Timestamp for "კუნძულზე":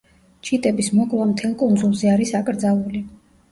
1.61-2.11